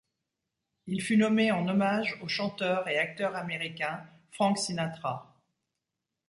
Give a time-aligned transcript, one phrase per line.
[0.87, 5.37] Il fut nommé en hommage au chanteur et acteur américain Franck Sinatra.